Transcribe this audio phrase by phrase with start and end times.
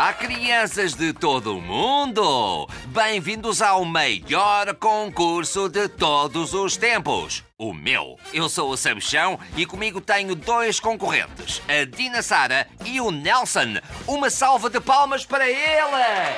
[0.00, 2.66] Olá, crianças de todo o mundo!
[2.86, 7.44] Bem-vindos ao maior concurso de todos os tempos.
[7.58, 8.18] O meu.
[8.32, 13.78] Eu sou o Sabichão e comigo tenho dois concorrentes, a Dina Sara e o Nelson.
[14.06, 16.34] Uma salva de palmas para ele!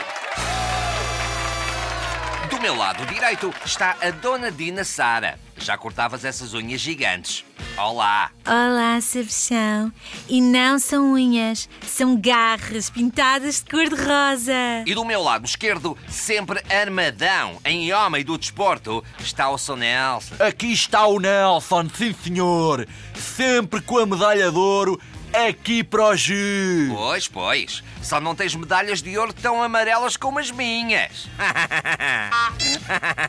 [2.50, 5.38] Do meu lado direito está a Dona Dina Sara.
[5.62, 7.44] Já cortavas essas unhas gigantes.
[7.78, 8.32] Olá!
[8.44, 9.92] Olá, Sabichão.
[10.28, 14.82] E não são unhas, são garras pintadas de cor-de-rosa.
[14.84, 19.76] E do meu lado esquerdo, sempre armadão, em homem do desporto, está o Sr.
[19.76, 20.34] Nelson.
[20.40, 22.88] Aqui está o Nelson, sim senhor.
[23.14, 25.00] Sempre com a medalha de ouro
[25.32, 26.88] aqui para o G.
[26.92, 27.82] Pois, pois.
[28.02, 31.28] Só não tens medalhas de ouro tão amarelas como as minhas.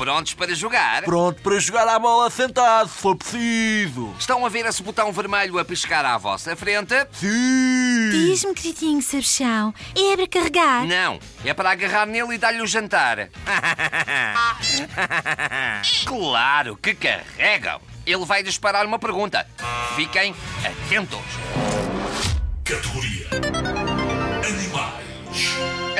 [0.00, 1.02] Prontos para jogar?
[1.02, 4.14] Pronto para jogar a bola sentado, se for preciso.
[4.18, 6.94] Estão a ver esse botão vermelho a piscar à vossa frente?
[7.12, 8.08] Sim.
[8.10, 10.86] Diz-me, queridinho Sabichão, é para carregar?
[10.86, 13.28] Não, é para agarrar nele e dar-lhe o jantar.
[16.06, 17.82] claro que carregam.
[18.06, 19.46] Ele vai disparar uma pergunta.
[19.96, 21.20] Fiquem atentos.
[22.64, 23.28] Categoria
[24.48, 25.10] Animais.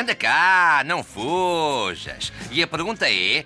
[0.00, 2.32] Anda cá, não fujas.
[2.50, 3.44] E a pergunta é: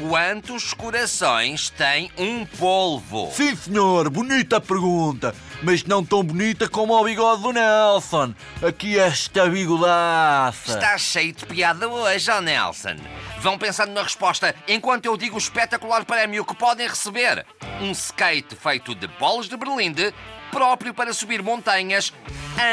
[0.00, 3.30] quantos corações tem um polvo?
[3.32, 4.10] Sim, senhor.
[4.10, 5.34] Bonita pergunta.
[5.62, 8.34] Mas não tão bonita como o bigode do Nelson.
[8.66, 10.74] Aqui esta bigodaça.
[10.74, 12.96] Está cheio de piada hoje, ó Nelson.
[13.40, 17.46] Vão pensando na resposta enquanto eu digo o espetacular prémio que podem receber.
[17.80, 20.12] Um skate feito de bolas de berlinde,
[20.50, 22.12] próprio para subir montanhas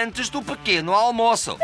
[0.03, 1.57] antes do pequeno almoço.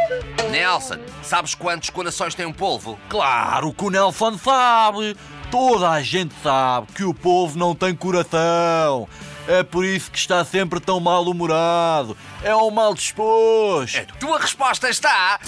[0.51, 2.99] Nelson, sabes quantos corações tem um polvo?
[3.09, 5.15] Claro que o Nelson sabe.
[5.49, 9.07] Toda a gente sabe que o povo não tem coração.
[9.47, 12.17] É por isso que está sempre tão mal-humorado.
[12.43, 13.97] É um mal disposto.
[13.97, 15.39] A tua resposta está.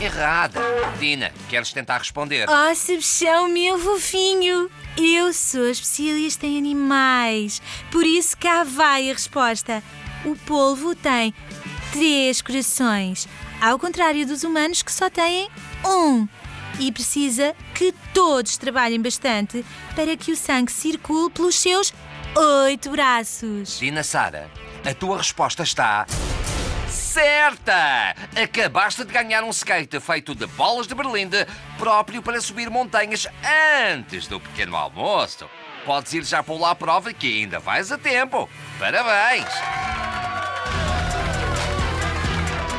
[0.00, 0.60] Errada.
[0.98, 2.48] Dina, queres tentar responder?
[2.50, 4.68] Oh, Sabichão, meu fofinho.
[4.96, 7.62] Eu sou especialista em animais.
[7.92, 9.80] Por isso cá vai a resposta.
[10.24, 11.32] O polvo tem
[11.92, 13.28] três corações,
[13.60, 15.48] ao contrário dos humanos que só têm
[15.84, 16.26] um.
[16.78, 21.92] E precisa que todos trabalhem bastante para que o sangue circule pelos seus
[22.34, 23.78] oito braços.
[23.78, 24.50] Dina Sara,
[24.84, 26.06] a tua resposta está.
[26.88, 28.14] Certa!
[28.42, 31.46] Acabaste de ganhar um skate feito de bolas de berlinde,
[31.78, 33.26] próprio para subir montanhas
[33.90, 35.48] antes do pequeno almoço.
[35.84, 38.48] Podes ir já pular a prova que ainda vais a tempo.
[38.78, 39.48] Parabéns!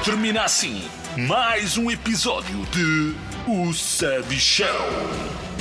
[0.03, 3.15] Termina assim mais um episódio de
[3.47, 5.52] O Sabichão.